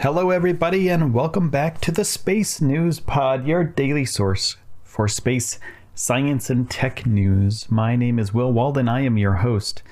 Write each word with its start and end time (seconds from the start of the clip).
Hello, 0.00 0.28
everybody, 0.28 0.90
and 0.90 1.14
welcome 1.14 1.48
back 1.48 1.80
to 1.80 1.90
the 1.90 2.04
Space 2.04 2.60
News 2.60 3.00
Pod, 3.00 3.46
your 3.46 3.64
daily 3.64 4.04
source 4.04 4.58
for 4.84 5.08
space 5.08 5.58
science 5.94 6.50
and 6.50 6.70
tech 6.70 7.06
news. 7.06 7.70
My 7.70 7.96
name 7.96 8.18
is 8.18 8.34
Will 8.34 8.52
Walden. 8.52 8.90
I 8.90 9.00
am 9.00 9.16
your 9.16 9.36
host. 9.36 9.82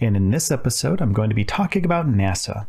And 0.00 0.16
in 0.16 0.32
this 0.32 0.50
episode, 0.50 1.00
I'm 1.00 1.12
going 1.12 1.28
to 1.28 1.36
be 1.36 1.44
talking 1.44 1.84
about 1.84 2.08
NASA, 2.08 2.66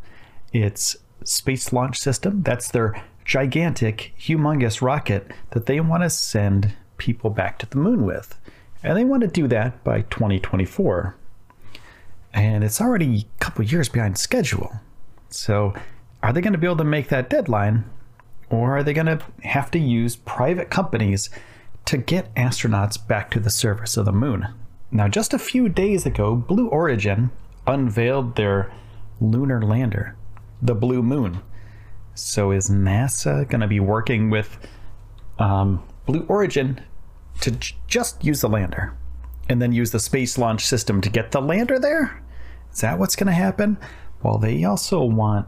its 0.53 0.95
Space 1.23 1.73
Launch 1.73 1.97
System. 1.97 2.43
That's 2.43 2.69
their 2.69 3.03
gigantic, 3.25 4.13
humongous 4.19 4.79
rocket 4.79 5.31
that 5.49 5.65
they 5.65 5.79
want 5.79 6.03
to 6.03 6.09
send 6.11 6.75
people 6.97 7.31
back 7.31 7.57
to 7.59 7.65
the 7.65 7.77
moon 7.77 8.05
with. 8.05 8.39
And 8.83 8.95
they 8.95 9.03
want 9.03 9.21
to 9.21 9.27
do 9.27 9.47
that 9.47 9.83
by 9.83 10.01
2024. 10.01 11.15
And 12.31 12.63
it's 12.63 12.79
already 12.79 13.21
a 13.21 13.39
couple 13.43 13.65
years 13.65 13.89
behind 13.89 14.19
schedule. 14.19 14.81
So, 15.29 15.73
are 16.25 16.33
they 16.33 16.41
going 16.41 16.53
to 16.53 16.59
be 16.59 16.65
able 16.65 16.75
to 16.77 16.83
make 16.83 17.09
that 17.09 17.29
deadline? 17.29 17.85
Or 18.49 18.77
are 18.77 18.83
they 18.83 18.93
going 18.93 19.05
to 19.05 19.19
have 19.43 19.69
to 19.71 19.79
use 19.79 20.15
private 20.15 20.71
companies 20.71 21.29
to 21.85 21.97
get 21.97 22.33
astronauts 22.33 22.97
back 23.07 23.29
to 23.31 23.39
the 23.39 23.51
surface 23.51 23.95
of 23.95 24.05
the 24.05 24.11
moon? 24.11 24.47
Now, 24.89 25.07
just 25.07 25.35
a 25.35 25.39
few 25.39 25.69
days 25.69 26.03
ago, 26.07 26.35
Blue 26.35 26.67
Origin 26.67 27.29
unveiled 27.67 28.37
their 28.37 28.73
lunar 29.21 29.61
lander, 29.61 30.15
the 30.63 30.73
Blue 30.73 31.03
Moon. 31.03 31.41
So, 32.15 32.49
is 32.49 32.71
NASA 32.71 33.47
going 33.47 33.61
to 33.61 33.67
be 33.67 33.79
working 33.79 34.31
with 34.31 34.57
um, 35.37 35.83
Blue 36.07 36.25
Origin 36.27 36.81
to 37.41 37.51
j- 37.51 37.75
just 37.85 38.25
use 38.25 38.41
the 38.41 38.49
lander 38.49 38.97
and 39.47 39.61
then 39.61 39.73
use 39.73 39.91
the 39.91 39.99
Space 39.99 40.39
Launch 40.39 40.65
System 40.65 41.01
to 41.01 41.09
get 41.11 41.31
the 41.31 41.41
lander 41.41 41.77
there? 41.77 42.23
Is 42.73 42.81
that 42.81 42.97
what's 42.97 43.15
going 43.15 43.27
to 43.27 43.33
happen? 43.33 43.77
Well, 44.23 44.39
they 44.39 44.63
also 44.63 45.03
want 45.03 45.47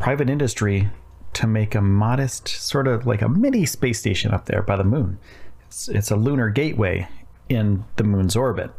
private 0.00 0.28
industry 0.28 0.88
to 1.34 1.46
make 1.46 1.74
a 1.74 1.80
modest, 1.80 2.48
sort 2.48 2.88
of 2.88 3.06
like 3.06 3.22
a 3.22 3.28
mini 3.28 3.64
space 3.64 4.00
station 4.00 4.32
up 4.32 4.46
there 4.46 4.62
by 4.62 4.74
the 4.74 4.82
moon. 4.82 5.18
It's, 5.66 5.88
it's 5.88 6.10
a 6.10 6.16
lunar 6.16 6.48
gateway 6.50 7.06
in 7.48 7.84
the 7.96 8.04
moon's 8.04 8.34
orbit. 8.34 8.72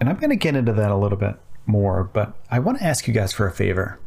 And 0.00 0.08
I'm 0.08 0.16
going 0.16 0.30
to 0.30 0.36
get 0.36 0.56
into 0.56 0.72
that 0.72 0.90
a 0.90 0.96
little 0.96 1.18
bit 1.18 1.36
more, 1.66 2.04
but 2.04 2.34
I 2.50 2.58
want 2.58 2.78
to 2.78 2.84
ask 2.84 3.06
you 3.06 3.14
guys 3.14 3.32
for 3.32 3.46
a 3.46 3.52
favor. 3.52 4.00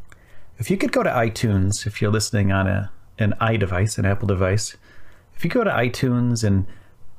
If 0.58 0.70
you 0.70 0.78
could 0.78 0.92
go 0.92 1.04
to 1.04 1.10
iTunes, 1.10 1.88
if 1.88 2.02
you're 2.02 2.12
listening 2.12 2.52
on 2.52 2.68
a, 2.68 2.92
an 3.20 3.34
iDevice, 3.40 3.98
an 3.98 4.06
Apple 4.06 4.28
device, 4.28 4.76
if 5.36 5.44
you 5.44 5.50
go 5.50 5.64
to 5.64 5.70
iTunes 5.70 6.44
and 6.44 6.66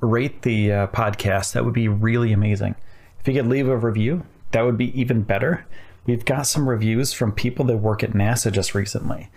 rate 0.01 0.43
the 0.43 0.73
uh, 0.73 0.87
podcast, 0.89 1.53
that 1.53 1.65
would 1.65 1.75
be 1.75 1.89
really 1.89 2.33
amazing. 2.33 2.75
If 3.21 3.29
you 3.29 3.35
could 3.35 3.47
leave 3.47 3.69
a 3.69 3.77
review, 3.77 4.27
that 4.51 4.63
would 4.63 4.77
be 4.77 4.99
even 5.01 5.23
better. 5.23 5.67
We've 6.09 6.25
got 6.25 6.47
some 6.47 6.67
reviews 6.67 7.13
from 7.13 7.33
people 7.33 7.67
that 7.67 7.77
work 7.77 8.03
at 8.03 8.13
NASA 8.13 8.51
just 8.51 8.75
recently. 8.75 9.29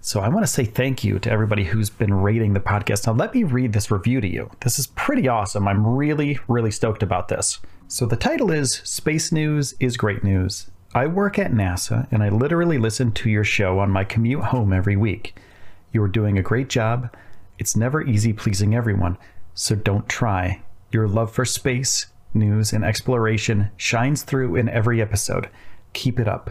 So 0.00 0.20
I 0.20 0.28
want 0.30 0.42
to 0.42 0.50
say 0.50 0.64
thank 0.64 1.04
you 1.04 1.18
to 1.18 1.30
everybody 1.30 1.64
who's 1.64 1.90
been 1.90 2.14
rating 2.14 2.54
the 2.54 2.60
podcast. 2.60 3.06
Now, 3.06 3.12
let 3.12 3.34
me 3.34 3.44
read 3.44 3.74
this 3.74 3.90
review 3.90 4.22
to 4.22 4.26
you. 4.26 4.50
This 4.62 4.78
is 4.78 4.86
pretty 4.86 5.28
awesome. 5.28 5.68
I'm 5.68 5.86
really, 5.86 6.38
really 6.48 6.70
stoked 6.70 7.02
about 7.02 7.28
this. 7.28 7.58
So 7.88 8.06
the 8.06 8.16
title 8.16 8.50
is 8.50 8.72
Space 8.84 9.32
News 9.32 9.74
is 9.80 9.98
Great 9.98 10.24
News. 10.24 10.70
I 10.94 11.08
work 11.08 11.38
at 11.38 11.52
NASA 11.52 12.10
and 12.10 12.22
I 12.22 12.30
literally 12.30 12.78
listen 12.78 13.12
to 13.12 13.28
your 13.28 13.44
show 13.44 13.78
on 13.78 13.90
my 13.90 14.04
commute 14.04 14.44
home 14.44 14.72
every 14.72 14.96
week. 14.96 15.38
You 15.92 16.02
are 16.04 16.08
doing 16.08 16.38
a 16.38 16.42
great 16.42 16.70
job. 16.70 17.14
It's 17.58 17.76
never 17.76 18.00
easy 18.00 18.32
pleasing 18.32 18.74
everyone, 18.74 19.18
so 19.52 19.74
don't 19.74 20.08
try. 20.08 20.62
Your 20.90 21.06
love 21.06 21.32
for 21.32 21.44
space, 21.44 22.06
news, 22.32 22.72
and 22.72 22.82
exploration 22.82 23.68
shines 23.76 24.22
through 24.22 24.56
in 24.56 24.70
every 24.70 25.02
episode. 25.02 25.50
Keep 25.94 26.20
it 26.20 26.28
up. 26.28 26.50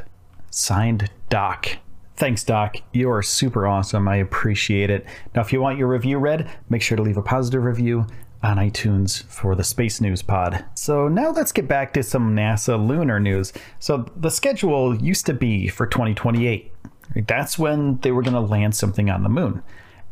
Signed, 0.50 1.12
Doc. 1.30 1.78
Thanks, 2.16 2.44
Doc. 2.44 2.78
You 2.92 3.10
are 3.12 3.22
super 3.22 3.68
awesome. 3.68 4.08
I 4.08 4.18
appreciate 4.18 4.90
it. 4.90 5.06
Now, 5.36 5.42
if 5.42 5.52
you 5.52 5.62
want 5.62 5.78
your 5.78 5.88
review 5.88 6.18
read, 6.18 6.50
make 6.70 6.82
sure 6.82 6.96
to 6.96 7.04
leave 7.04 7.18
a 7.18 7.24
positive 7.24 7.64
review 7.64 8.06
on 8.44 8.58
iTunes 8.58 9.24
for 9.24 9.56
the 9.56 9.64
Space 9.64 10.02
News 10.02 10.22
Pod. 10.22 10.64
So 10.76 11.08
now 11.08 11.32
let's 11.32 11.52
get 11.52 11.68
back 11.68 11.94
to 11.94 12.04
some 12.04 12.36
NASA 12.36 12.78
lunar 12.78 13.20
news. 13.20 13.54
So 13.80 14.06
the 14.16 14.30
schedule 14.30 14.96
used 14.96 15.26
to 15.26 15.34
be 15.34 15.70
for 15.70 15.88
2028. 15.88 16.72
That's 17.28 17.58
when 17.58 17.98
they 18.00 18.12
were 18.12 18.22
going 18.22 18.34
to 18.34 18.42
land 18.42 18.76
something 18.76 19.10
on 19.10 19.24
the 19.24 19.30
moon. 19.30 19.64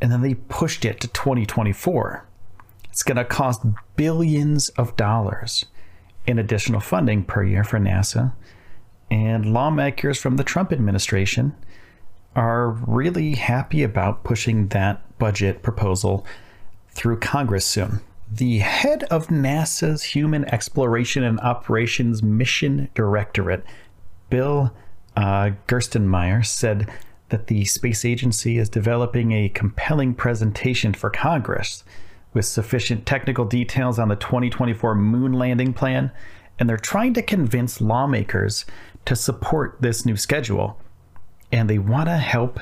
And 0.02 0.12
then 0.12 0.22
they 0.22 0.36
pushed 0.36 0.86
it 0.86 1.02
to 1.02 1.08
2024. 1.10 2.26
It's 2.90 3.04
going 3.04 3.18
to 3.18 3.26
cost 3.26 3.66
billions 3.96 4.70
of 4.70 4.96
dollars 4.96 5.66
in 6.26 6.40
additional 6.40 6.80
funding 6.80 7.24
per 7.24 7.44
year 7.44 7.64
for 7.64 7.80
NASA 7.80 8.34
and 9.12 9.54
lawmakers 9.54 10.18
from 10.18 10.38
the 10.38 10.44
Trump 10.44 10.72
administration 10.72 11.54
are 12.34 12.70
really 12.70 13.36
happy 13.36 13.84
about 13.84 14.24
pushing 14.24 14.70
that 14.70 15.02
budget 15.20 15.62
proposal 15.62 16.26
through 16.90 17.20
Congress 17.20 17.66
soon. 17.66 18.00
The 18.32 18.60
head 18.60 19.04
of 19.12 19.28
NASA's 19.28 20.04
Human 20.04 20.46
Exploration 20.46 21.24
and 21.24 21.42
Operations 21.42 22.24
Mission 22.24 22.88
Directorate, 22.96 23.66
Bill 24.30 24.74
uh, 25.18 25.52
Gerstenmaier, 25.68 26.46
said 26.46 26.90
that 27.28 27.48
the 27.48 27.66
space 27.66 28.06
agency 28.06 28.58
is 28.58 28.70
developing 28.70 29.34
a 29.34 29.50
compelling 29.50 30.14
presentation 30.16 30.94
for 30.94 31.10
Congress 31.10 31.84
with 32.34 32.46
sufficient 32.46 33.06
technical 33.06 33.44
details 33.44 34.00
on 34.00 34.08
the 34.08 34.16
2024 34.16 34.96
moon 34.96 35.34
landing 35.34 35.74
plan, 35.74 36.12
and 36.58 36.70
they're 36.70 36.78
trying 36.78 37.14
to 37.14 37.22
convince 37.22 37.82
lawmakers 37.82 38.66
to 39.06 39.16
support 39.16 39.78
this 39.82 40.06
new 40.06 40.16
schedule, 40.16 40.80
and 41.52 41.70
they 41.70 41.78
want 41.78 42.08
to 42.08 42.18
help 42.18 42.60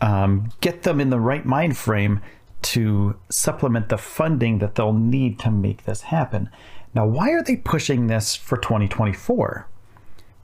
um, 0.00 0.50
get 0.60 0.82
them 0.82 1.00
in 1.00 1.10
the 1.10 1.20
right 1.20 1.44
mind 1.44 1.76
frame 1.76 2.20
to 2.62 3.16
supplement 3.30 3.88
the 3.88 3.98
funding 3.98 4.58
that 4.58 4.74
they'll 4.74 4.92
need 4.92 5.38
to 5.40 5.50
make 5.50 5.84
this 5.84 6.02
happen. 6.02 6.50
Now, 6.94 7.06
why 7.06 7.30
are 7.30 7.42
they 7.42 7.56
pushing 7.56 8.06
this 8.06 8.34
for 8.34 8.56
2024? 8.56 9.66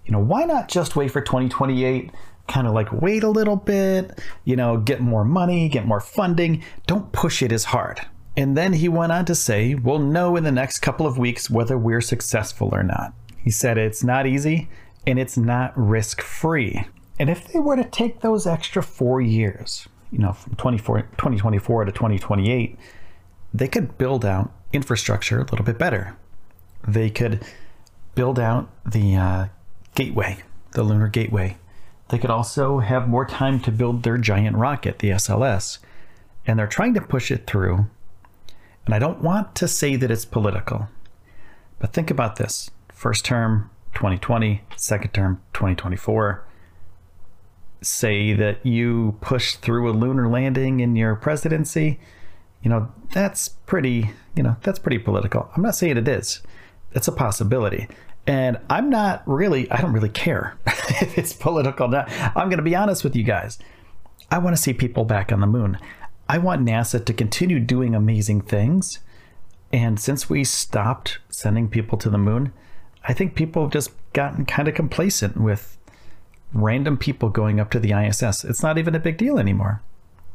You 0.07 0.13
know, 0.13 0.21
why 0.21 0.45
not 0.45 0.69
just 0.69 0.97
wait 0.97 1.11
for 1.11 1.21
2028? 1.21 2.11
Kind 2.47 2.67
of 2.67 2.75
like 2.75 2.93
wait 2.93 3.25
a 3.25 3.29
little 3.29 3.57
bit, 3.57 4.21
you 4.45 4.55
know, 4.55 4.77
get 4.77 5.01
more 5.01 5.25
money, 5.25 5.69
get 5.69 5.85
more 5.85 6.01
funding. 6.01 6.63
Don't 6.87 7.11
push 7.11 7.43
it 7.43 7.51
as 7.51 7.65
hard. 7.65 8.01
And 8.37 8.57
then 8.57 8.75
he 8.75 8.89
went 8.89 9.13
on 9.13 9.25
to 9.25 9.35
say, 9.35 9.75
We'll 9.75 9.99
know 9.99 10.37
in 10.37 10.45
the 10.45 10.53
next 10.53 10.79
couple 10.79 11.07
of 11.07 11.19
weeks 11.19 11.51
whether 11.51 11.77
we're 11.77 12.01
successful 12.01 12.69
or 12.73 12.85
not. 12.85 13.15
He 13.39 13.51
said 13.51 13.79
it's 13.79 14.05
not 14.05 14.27
easy, 14.27 14.69
and 15.07 15.19
it's 15.19 15.37
not 15.37 15.73
risk 15.77 16.21
free. 16.21 16.87
And 17.19 17.31
if 17.31 17.49
they 17.49 17.59
were 17.59 17.77
to 17.77 17.85
take 17.85 18.21
those 18.21 18.47
extra 18.47 18.83
four 18.83 19.21
years, 19.21 19.89
you 20.11 20.19
know, 20.19 20.33
from 20.33 20.55
2024 20.57 21.85
to 21.85 21.93
2028, 21.93 22.79
they 23.55 23.69
could 23.69 23.97
build 23.97 24.25
out 24.25 24.53
infrastructure 24.73 25.41
a 25.41 25.45
little 25.45 25.65
bit 25.65 25.79
better. 25.79 26.17
They 26.87 27.11
could 27.11 27.45
build 28.15 28.39
out 28.39 28.69
the 28.85 29.17
uh, 29.17 29.47
gateway, 29.95 30.39
the 30.73 30.83
lunar 30.83 31.09
gateway. 31.09 31.57
They 32.09 32.19
could 32.19 32.31
also 32.31 32.79
have 32.79 33.09
more 33.09 33.25
time 33.25 33.61
to 33.61 33.73
build 33.73 34.03
their 34.03 34.19
giant 34.19 34.57
rocket, 34.57 34.99
the 34.99 35.11
SLS. 35.11 35.79
And 36.47 36.59
they're 36.59 36.67
trying 36.67 36.95
to 36.95 37.01
push 37.01 37.31
it 37.31 37.47
through. 37.47 37.87
And 38.85 38.95
I 38.95 38.99
don't 38.99 39.23
want 39.23 39.55
to 39.57 39.67
say 39.67 39.97
that 39.97 40.11
it's 40.11 40.25
political, 40.25 40.89
but 41.81 41.93
think 41.93 42.11
about 42.11 42.37
this 42.37 42.71
first 42.93 43.25
term, 43.25 43.69
2020, 43.97 44.63
second 44.77 45.11
term 45.11 45.43
2024. 45.55 46.45
Say 47.83 48.33
that 48.35 48.65
you 48.65 49.17
push 49.21 49.55
through 49.57 49.91
a 49.91 49.93
lunar 49.93 50.29
landing 50.29 50.81
in 50.81 50.97
your 50.97 51.17
presidency, 51.17 51.99
you 52.63 52.71
know, 52.71 52.93
that's 53.13 53.49
pretty, 53.49 54.11
you 54.35 54.43
know, 54.43 54.57
that's 54.63 54.79
pretty 54.79 54.99
political. 54.99 55.51
I'm 55.57 55.63
not 55.63 55.75
saying 55.75 55.97
it 55.97 56.09
is. 56.09 56.43
It's 56.93 57.09
a 57.09 57.13
possibility. 57.13 57.89
And 58.27 58.59
I'm 58.69 58.91
not 58.91 59.23
really, 59.27 59.71
I 59.71 59.81
don't 59.81 59.93
really 59.93 60.09
care 60.09 60.59
if 60.67 61.17
it's 61.17 61.33
political. 61.33 61.89
Now, 61.89 62.07
I'm 62.35 62.49
going 62.49 62.59
to 62.59 62.63
be 62.63 62.75
honest 62.75 63.05
with 63.05 63.17
you 63.17 63.23
guys. 63.23 63.59
I 64.31 64.39
want 64.39 64.55
to 64.57 64.63
see 64.63 64.73
people 64.73 65.05
back 65.05 65.33
on 65.33 65.41
the 65.41 65.47
moon. 65.47 65.79
I 66.29 66.39
want 66.39 66.67
NASA 66.67 67.05
to 67.05 67.13
continue 67.13 67.61
doing 67.61 67.95
amazing 67.95 68.41
things 68.43 68.99
And 69.73 69.99
since 69.99 70.31
we 70.31 70.45
stopped 70.45 71.19
sending 71.29 71.69
people 71.69 71.99
to 71.99 72.11
the 72.11 72.19
moon, 72.19 72.53
I 73.09 73.13
think 73.13 73.35
people 73.35 73.63
have 73.63 73.73
just 73.73 73.91
gotten 74.13 74.45
kind 74.45 74.69
of 74.69 74.75
complacent 74.75 75.37
with 75.37 75.79
random 76.53 76.97
people 76.97 77.29
going 77.29 77.61
up 77.61 77.71
to 77.71 77.79
the 77.79 77.93
ISS. 77.93 78.45
It's 78.45 78.63
not 78.63 78.79
even 78.79 78.95
a 78.95 79.01
big 79.01 79.17
deal 79.17 79.39
anymore, 79.39 79.83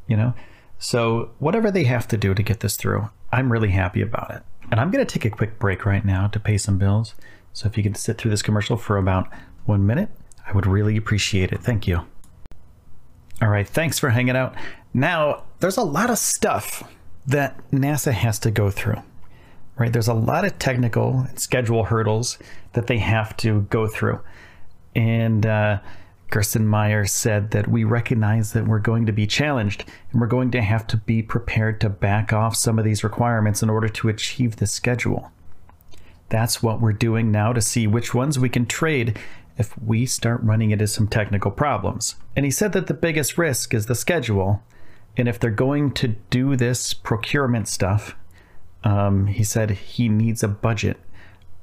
you 0.08 0.16
know? 0.16 0.34
So, 0.80 1.32
whatever 1.40 1.70
they 1.70 1.84
have 1.84 2.08
to 2.08 2.18
do 2.18 2.34
to 2.34 2.42
get 2.42 2.62
this 2.62 2.76
through, 2.76 3.10
I'm 3.32 3.52
really 3.52 3.70
happy 3.70 4.02
about 4.02 4.32
it. 4.32 4.42
And 4.72 4.80
I'm 4.80 4.90
going 4.90 5.06
to 5.06 5.12
take 5.12 5.26
a 5.26 5.36
quick 5.36 5.60
break 5.60 5.86
right 5.86 6.04
now 6.04 6.28
to 6.28 6.40
pay 6.40 6.58
some 6.58 6.78
bills. 6.78 7.14
So, 7.54 7.68
if 7.68 7.78
you 7.78 7.84
could 7.84 7.98
sit 7.98 8.18
through 8.18 8.32
this 8.32 8.42
commercial 8.42 8.78
for 8.78 8.98
about 8.98 9.32
one 9.66 9.86
minute, 9.86 10.10
I 10.48 10.54
would 10.54 10.66
really 10.66 10.98
appreciate 10.98 11.52
it. 11.52 11.62
Thank 11.62 11.88
you. 11.88 12.02
All 13.42 13.50
right, 13.50 13.68
thanks 13.68 14.00
for 14.00 14.10
hanging 14.10 14.36
out. 14.36 14.56
Now, 14.94 15.44
there's 15.60 15.78
a 15.78 15.84
lot 15.84 16.10
of 16.10 16.18
stuff 16.18 16.84
that 17.28 17.60
NASA 17.72 18.12
has 18.12 18.40
to 18.40 18.52
go 18.52 18.72
through, 18.72 19.02
right? 19.82 19.92
There's 19.92 20.08
a 20.08 20.14
lot 20.14 20.46
of 20.46 20.60
technical 20.60 21.26
and 21.28 21.40
schedule 21.40 21.86
hurdles 21.86 22.38
that 22.74 22.86
they 22.86 23.00
have 23.00 23.36
to 23.38 23.62
go 23.62 23.88
through. 23.88 24.22
And 24.96 25.44
uh, 25.44 25.80
Gerstenmaier 26.30 27.10
said 27.10 27.50
that 27.52 27.68
we 27.68 27.84
recognize 27.84 28.54
that 28.54 28.68
we're 28.68 28.78
going 28.78 29.08
to 29.08 29.12
be 29.12 29.26
challenged 29.26 29.86
and 30.12 30.22
we're 30.22 30.28
going 30.28 30.52
to 30.52 30.62
have 30.62 30.86
to 30.88 30.98
be 30.98 31.24
prepared 31.24 31.82
to 31.82 31.90
back 31.90 32.32
off 32.32 32.56
some 32.56 32.78
of 32.78 32.86
these 32.86 33.04
requirements 33.04 33.64
in 33.64 33.72
order 33.72 33.90
to 33.90 34.10
achieve 34.10 34.58
the 34.58 34.68
schedule. 34.68 35.32
That's 36.30 36.62
what 36.62 36.80
we're 36.80 36.94
doing 36.94 37.32
now 37.32 37.52
to 37.52 37.60
see 37.60 37.88
which 37.88 38.14
ones 38.14 38.38
we 38.38 38.50
can 38.50 38.68
trade 38.68 39.18
if 39.58 39.76
we 39.80 40.06
start 40.06 40.44
running 40.44 40.70
into 40.70 40.86
some 40.86 41.08
technical 41.08 41.50
problems. 41.50 42.18
And 42.36 42.46
he 42.46 42.52
said 42.52 42.74
that 42.74 42.86
the 42.86 42.94
biggest 42.94 43.36
risk 43.36 43.74
is 43.74 43.88
the 43.88 43.96
schedule. 43.96 44.62
And 45.18 45.28
if 45.28 45.40
they're 45.40 45.50
going 45.50 45.92
to 45.96 46.10
do 46.30 46.56
this 46.56 46.94
procurement 46.94 47.68
stuff, 47.68 48.16
um, 48.84 49.28
he 49.28 49.44
said 49.44 49.72
he 49.72 50.10
needs 50.10 50.44
a 50.44 50.48
budget 50.48 50.98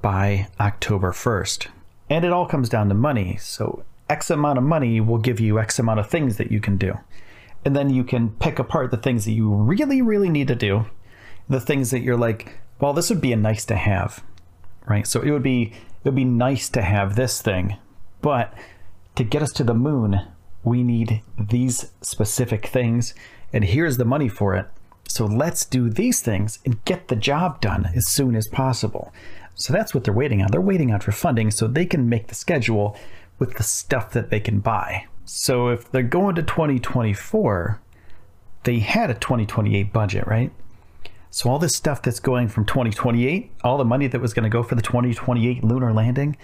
by 0.00 0.48
October 0.60 1.12
1st. 1.12 1.68
And 2.10 2.24
it 2.24 2.32
all 2.32 2.46
comes 2.46 2.68
down 2.68 2.88
to 2.88 2.94
money. 2.94 3.36
So, 3.36 3.84
X 4.08 4.30
amount 4.30 4.58
of 4.58 4.64
money 4.64 5.00
will 5.00 5.18
give 5.18 5.38
you 5.38 5.58
X 5.58 5.78
amount 5.78 6.00
of 6.00 6.08
things 6.08 6.36
that 6.38 6.50
you 6.50 6.60
can 6.60 6.76
do. 6.76 6.98
And 7.64 7.76
then 7.76 7.90
you 7.90 8.04
can 8.04 8.30
pick 8.30 8.58
apart 8.58 8.90
the 8.90 8.96
things 8.96 9.24
that 9.24 9.32
you 9.32 9.52
really, 9.52 10.00
really 10.00 10.30
need 10.30 10.48
to 10.48 10.54
do, 10.54 10.86
the 11.48 11.60
things 11.60 11.90
that 11.90 12.00
you're 12.00 12.16
like, 12.16 12.58
well, 12.80 12.92
this 12.92 13.10
would 13.10 13.20
be 13.20 13.32
a 13.32 13.36
nice 13.36 13.64
to 13.66 13.76
have, 13.76 14.22
right? 14.86 15.06
So, 15.06 15.20
it 15.20 15.30
would 15.30 15.42
be 15.42 15.72
it 16.04 16.04
would 16.04 16.14
be 16.14 16.24
nice 16.24 16.68
to 16.70 16.82
have 16.82 17.16
this 17.16 17.42
thing, 17.42 17.76
but 18.22 18.54
to 19.16 19.24
get 19.24 19.42
us 19.42 19.52
to 19.54 19.64
the 19.64 19.74
moon, 19.74 20.20
we 20.62 20.84
need 20.84 21.22
these 21.38 21.90
specific 22.00 22.66
things, 22.66 23.14
and 23.52 23.64
here's 23.64 23.96
the 23.96 24.04
money 24.04 24.28
for 24.28 24.54
it. 24.54 24.68
So 25.08 25.24
let's 25.24 25.64
do 25.64 25.88
these 25.88 26.20
things 26.20 26.60
and 26.64 26.84
get 26.84 27.08
the 27.08 27.16
job 27.16 27.60
done 27.60 27.90
as 27.96 28.06
soon 28.06 28.36
as 28.36 28.46
possible. 28.46 29.12
So 29.54 29.72
that's 29.72 29.92
what 29.92 30.04
they're 30.04 30.14
waiting 30.14 30.42
on. 30.42 30.50
They're 30.52 30.60
waiting 30.60 30.92
on 30.92 31.00
for 31.00 31.12
funding 31.12 31.50
so 31.50 31.66
they 31.66 31.86
can 31.86 32.08
make 32.08 32.28
the 32.28 32.34
schedule 32.34 32.96
with 33.38 33.54
the 33.54 33.62
stuff 33.62 34.12
that 34.12 34.30
they 34.30 34.38
can 34.38 34.60
buy. 34.60 35.06
So 35.24 35.68
if 35.68 35.90
they're 35.90 36.02
going 36.02 36.36
to 36.36 36.42
2024, 36.42 37.80
they 38.64 38.78
had 38.80 39.10
a 39.10 39.14
2028 39.14 39.92
budget, 39.92 40.26
right? 40.26 40.52
So 41.30 41.50
all 41.50 41.58
this 41.58 41.74
stuff 41.74 42.02
that's 42.02 42.20
going 42.20 42.48
from 42.48 42.64
2028, 42.66 43.50
all 43.64 43.78
the 43.78 43.84
money 43.84 44.06
that 44.06 44.20
was 44.20 44.34
going 44.34 44.44
to 44.44 44.48
go 44.48 44.62
for 44.62 44.74
the 44.74 44.82
2028 44.82 45.64
lunar 45.64 45.92
landing, 45.92 46.36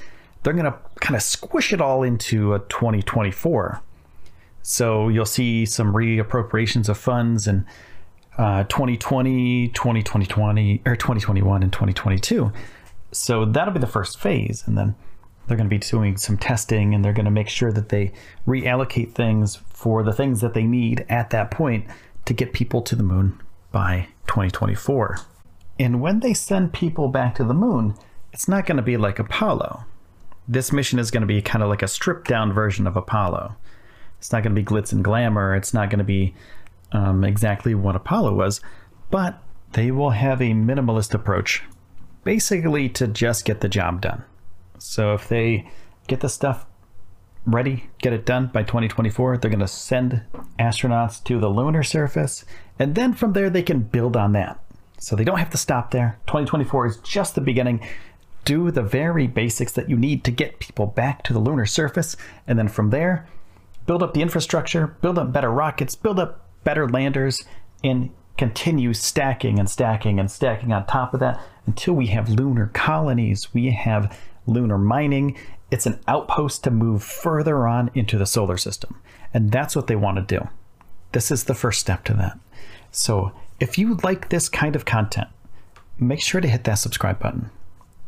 they're 0.43 0.53
going 0.53 0.65
to 0.71 0.79
kind 1.01 1.17
of 1.17 1.23
squish 1.23 1.73
it 1.73 1.81
all 1.81 2.03
into 2.03 2.55
a 2.55 2.61
2024. 2.61 3.83
So 4.63 5.09
you'll 5.09 5.27
see 5.27 5.67
some 5.67 5.93
reappropriations 5.93 6.89
of 6.89 6.97
funds 6.97 7.47
in 7.47 7.67
uh, 8.39 8.65
2020, 8.65 9.69
2020, 9.69 10.83
or 10.87 10.97
2021 10.97 11.63
and 11.63 11.73
2022. 11.73 12.53
So 13.13 13.45
that'll 13.45 13.75
be 13.75 13.81
the 13.81 13.87
first 13.87 14.19
phase. 14.19 14.65
And 14.67 14.77
then 14.77 14.95
they're 15.47 15.57
going 15.57 15.69
to 15.69 15.75
be 15.75 15.79
doing 15.79 16.17
some 16.17 16.37
testing 16.37 16.95
and 16.95 17.05
they're 17.05 17.13
going 17.13 17.27
to 17.27 17.31
make 17.31 17.49
sure 17.49 17.73
that 17.73 17.91
they 17.91 18.13
reallocate 18.47 19.13
things 19.13 19.57
for 19.57 20.03
the 20.03 20.13
things 20.13 20.41
that 20.41 20.55
they 20.55 20.65
need 20.65 21.05
at 21.09 21.31
that 21.31 21.51
point 21.51 21.87
to 22.25 22.33
get 22.33 22.53
people 22.53 22.83
to 22.83 22.97
the 22.97 23.03
moon 23.03 23.41
by 23.71 24.09
2024. 24.27 25.19
And 25.79 26.01
when 26.01 26.21
they 26.21 26.35
send 26.35 26.73
people 26.73 27.09
back 27.09 27.35
to 27.37 27.45
the 27.45 27.55
moon, 27.55 27.95
it's 28.33 28.49
not 28.49 28.67
going 28.67 28.77
to 28.77 28.83
be 28.83 28.97
like 28.97 29.19
Apollo. 29.19 29.85
This 30.49 30.73
mission 30.73 30.99
is 30.99 31.11
going 31.11 31.23
to 31.23 31.27
be 31.27 31.43
kind 31.43 31.63
of 31.63 31.69
like 31.69 31.83
a 31.83 31.89
stripped 31.89 32.29
down 32.29 32.53
version 32.53 32.87
of 32.87 32.97
Apollo. 32.97 33.57
It's 34.19 34.33
not 34.33 34.43
going 34.43 34.55
to 34.55 34.61
be 34.61 34.65
glitz 34.65 34.93
and 34.93 35.05
glamour. 35.05 35.55
It's 35.55 35.75
not 35.75 35.91
going 35.91 35.99
to 35.99 36.05
be 36.05 36.35
um, 36.95 37.25
exactly 37.25 37.75
what 37.75 37.97
Apollo 37.97 38.35
was, 38.35 38.61
but 39.11 39.43
they 39.73 39.91
will 39.91 40.11
have 40.11 40.41
a 40.41 40.53
minimalist 40.53 41.13
approach, 41.13 41.63
basically 42.23 42.89
to 42.89 43.07
just 43.07 43.45
get 43.45 43.61
the 43.61 43.69
job 43.69 44.01
done. 44.01 44.25
So 44.79 45.13
if 45.13 45.29
they 45.29 45.69
get 46.07 46.21
the 46.21 46.29
stuff 46.29 46.65
ready, 47.45 47.91
get 47.99 48.13
it 48.13 48.25
done 48.25 48.47
by 48.47 48.63
2024, 48.63 49.37
they're 49.37 49.51
going 49.51 49.59
to 49.59 49.69
send 49.69 50.23
astronauts 50.59 51.23
to 51.25 51.41
the 51.41 51.51
lunar 51.51 51.83
surface, 51.83 52.45
and 52.79 52.95
then 52.95 53.13
from 53.13 53.33
there 53.33 53.51
they 53.51 53.63
can 53.63 53.81
build 53.81 54.17
on 54.17 54.33
that. 54.33 54.61
So 54.99 55.17
they 55.17 55.25
don't 55.25 55.39
have 55.39 55.51
to 55.51 55.59
stop 55.59 55.91
there. 55.91 56.19
2024 56.29 56.87
is 56.87 56.97
just 56.99 57.35
the 57.35 57.41
beginning. 57.41 57.87
Do 58.45 58.71
the 58.71 58.83
very 58.83 59.27
basics 59.27 59.73
that 59.73 59.91
you 59.91 59.97
need 59.97 60.23
to 60.25 60.31
get 60.31 60.61
people 60.61 60.87
back 60.87 61.25
to 61.25 61.33
the 61.33 61.41
lunar 61.41 61.67
surface, 61.67 62.17
and 62.47 62.59
then 62.59 62.69
from 62.69 62.91
there, 62.91 63.27
build 63.87 64.03
up 64.03 64.15
the 64.15 64.23
infrastructure, 64.23 64.87
build 64.87 65.19
up 65.19 65.33
better 65.33 65.51
rockets, 65.51 65.97
build 65.97 66.21
up 66.21 66.44
better 66.65 66.89
landers, 66.89 67.45
and 67.83 68.11
continue 68.37 68.93
stacking 68.93 69.59
and 69.59 69.71
stacking 69.71 70.19
and 70.19 70.31
stacking 70.31 70.73
on 70.73 70.87
top 70.87 71.15
of 71.15 71.21
that 71.21 71.41
until 71.67 71.95
we 71.95 72.09
have 72.09 72.29
lunar 72.29 72.67
colonies. 72.69 73.53
We 73.55 73.71
have 73.71 74.19
lunar 74.47 74.79
mining. 74.79 75.37
It's 75.71 75.87
an 75.87 76.01
outpost 76.09 76.65
to 76.65 76.71
move 76.71 77.03
further 77.03 77.67
on 77.67 77.91
into 77.95 78.19
the 78.19 78.27
solar 78.27 78.57
system. 78.57 79.01
And 79.33 79.51
that's 79.53 79.77
what 79.77 79.87
they 79.87 79.97
want 79.97 80.17
to 80.17 80.39
do. 80.39 80.49
This 81.13 81.31
is 81.31 81.45
the 81.45 81.55
first 81.55 81.81
step 81.81 82.05
to 82.05 82.15
that. 82.15 82.39
So 82.91 83.33
if 83.61 83.79
you 83.79 83.95
like 84.03 84.29
this 84.29 84.49
kind 84.49 84.77
of 84.77 84.85
content, 84.85 85.29
make 85.99 86.21
sure 86.21 86.41
to 86.41 86.49
hit 86.49 86.65
that 86.65 86.75
subscribe 86.75 87.21
button 87.21 87.51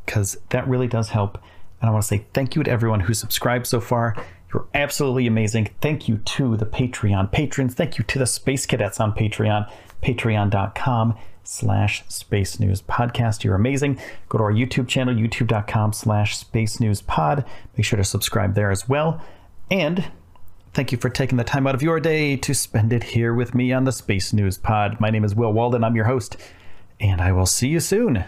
because 0.04 0.38
that 0.50 0.66
really 0.68 0.86
does 0.86 1.10
help. 1.10 1.38
And 1.80 1.88
I 1.88 1.92
want 1.92 2.02
to 2.02 2.08
say 2.08 2.26
thank 2.32 2.54
you 2.54 2.62
to 2.62 2.70
everyone 2.70 3.00
who 3.00 3.14
subscribed 3.14 3.66
so 3.66 3.80
far. 3.80 4.16
You're 4.52 4.66
absolutely 4.74 5.26
amazing. 5.26 5.70
Thank 5.80 6.08
you 6.08 6.18
to 6.18 6.56
the 6.56 6.66
Patreon 6.66 7.32
patrons. 7.32 7.74
Thank 7.74 7.98
you 7.98 8.04
to 8.04 8.18
the 8.18 8.26
Space 8.26 8.66
Cadets 8.66 9.00
on 9.00 9.12
Patreon, 9.12 9.70
patreon.com 10.02 11.16
slash 11.42 12.04
space 12.08 12.58
news 12.58 12.82
podcast. 12.82 13.44
You're 13.44 13.54
amazing. 13.54 13.98
Go 14.28 14.38
to 14.38 14.44
our 14.44 14.52
YouTube 14.52 14.88
channel, 14.88 15.14
youtube.com 15.14 15.92
slash 15.92 16.36
space 16.36 16.80
news 16.80 17.02
pod. 17.02 17.44
Make 17.76 17.84
sure 17.84 17.96
to 17.96 18.04
subscribe 18.04 18.54
there 18.54 18.70
as 18.70 18.88
well. 18.88 19.20
And 19.70 20.10
thank 20.74 20.92
you 20.92 20.98
for 20.98 21.08
taking 21.08 21.38
the 21.38 21.44
time 21.44 21.66
out 21.66 21.74
of 21.74 21.82
your 21.82 22.00
day 22.00 22.36
to 22.36 22.54
spend 22.54 22.92
it 22.92 23.02
here 23.02 23.34
with 23.34 23.54
me 23.54 23.72
on 23.72 23.84
the 23.84 23.92
Space 23.92 24.32
News 24.32 24.58
Pod. 24.58 25.00
My 25.00 25.10
name 25.10 25.24
is 25.24 25.34
Will 25.34 25.52
Walden. 25.52 25.82
I'm 25.82 25.96
your 25.96 26.04
host, 26.04 26.36
and 27.00 27.20
I 27.20 27.32
will 27.32 27.46
see 27.46 27.68
you 27.68 27.80
soon. 27.80 28.24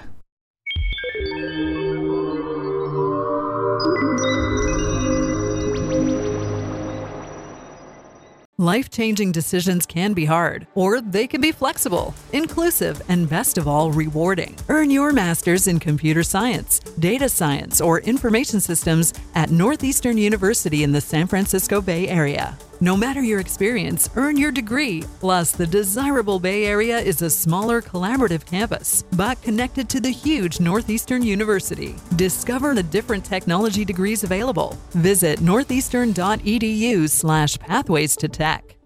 Life 8.60 8.90
changing 8.90 9.30
decisions 9.30 9.86
can 9.86 10.14
be 10.14 10.24
hard, 10.24 10.66
or 10.74 11.00
they 11.00 11.28
can 11.28 11.40
be 11.40 11.52
flexible, 11.52 12.12
inclusive, 12.32 13.00
and 13.08 13.30
best 13.30 13.56
of 13.56 13.68
all, 13.68 13.92
rewarding. 13.92 14.56
Earn 14.68 14.90
your 14.90 15.12
master's 15.12 15.68
in 15.68 15.78
computer 15.78 16.24
science, 16.24 16.80
data 16.98 17.28
science, 17.28 17.80
or 17.80 18.00
information 18.00 18.58
systems 18.58 19.14
at 19.36 19.52
Northeastern 19.52 20.18
University 20.18 20.82
in 20.82 20.90
the 20.90 21.00
San 21.00 21.28
Francisco 21.28 21.80
Bay 21.80 22.08
Area. 22.08 22.58
No 22.80 22.96
matter 22.96 23.20
your 23.20 23.40
experience, 23.40 24.08
earn 24.14 24.36
your 24.36 24.52
degree. 24.52 25.02
Plus, 25.18 25.50
the 25.50 25.66
desirable 25.66 26.38
Bay 26.38 26.64
Area 26.64 26.96
is 26.96 27.22
a 27.22 27.30
smaller 27.30 27.82
collaborative 27.82 28.46
campus, 28.46 29.02
but 29.14 29.42
connected 29.42 29.88
to 29.88 30.00
the 30.00 30.12
huge 30.12 30.60
Northeastern 30.60 31.24
University. 31.24 31.96
Discover 32.14 32.74
the 32.74 32.84
different 32.84 33.24
technology 33.24 33.84
degrees 33.84 34.22
available. 34.22 34.76
Visit 34.92 35.40
northeastern.edu 35.40 37.10
slash 37.10 37.58
pathways 37.58 38.14
to 38.16 38.28
tech. 38.28 38.76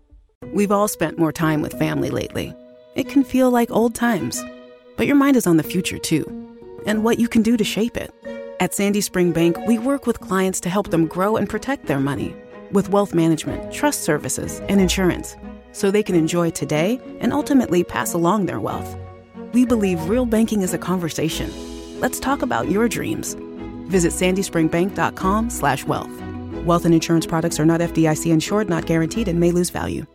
We've 0.54 0.72
all 0.72 0.88
spent 0.88 1.18
more 1.18 1.32
time 1.32 1.60
with 1.60 1.78
family 1.78 2.08
lately. 2.08 2.54
It 2.94 3.10
can 3.10 3.22
feel 3.22 3.50
like 3.50 3.70
old 3.70 3.94
times, 3.94 4.42
but 4.96 5.06
your 5.06 5.16
mind 5.16 5.36
is 5.36 5.46
on 5.46 5.58
the 5.58 5.62
future 5.62 5.98
too, 5.98 6.24
and 6.86 7.04
what 7.04 7.18
you 7.18 7.28
can 7.28 7.42
do 7.42 7.58
to 7.58 7.64
shape 7.64 7.98
it. 7.98 8.10
At 8.58 8.72
Sandy 8.72 9.02
Spring 9.02 9.32
Bank, 9.32 9.58
we 9.66 9.76
work 9.78 10.06
with 10.06 10.20
clients 10.20 10.60
to 10.60 10.70
help 10.70 10.88
them 10.88 11.06
grow 11.06 11.36
and 11.36 11.46
protect 11.46 11.86
their 11.86 12.00
money 12.00 12.34
with 12.72 12.90
wealth 12.90 13.14
management, 13.14 13.72
trust 13.72 14.02
services, 14.02 14.60
and 14.68 14.80
insurance 14.80 15.36
so 15.72 15.90
they 15.90 16.02
can 16.02 16.14
enjoy 16.14 16.50
today 16.50 17.00
and 17.20 17.32
ultimately 17.32 17.82
pass 17.84 18.14
along 18.14 18.46
their 18.46 18.60
wealth. 18.60 18.96
We 19.52 19.64
believe 19.64 20.08
real 20.08 20.26
banking 20.26 20.62
is 20.62 20.74
a 20.74 20.78
conversation. 20.78 21.50
Let's 22.00 22.20
talk 22.20 22.42
about 22.42 22.70
your 22.70 22.88
dreams. 22.88 23.36
Visit 23.88 24.12
sandyspringbank.com/wealth. 24.12 26.66
Wealth 26.66 26.84
and 26.84 26.94
insurance 26.94 27.26
products 27.26 27.58
are 27.58 27.66
not 27.66 27.80
FDIC 27.80 28.30
insured, 28.30 28.68
not 28.68 28.86
guaranteed, 28.86 29.26
and 29.28 29.40
may 29.40 29.50
lose 29.50 29.70
value. 29.70 30.06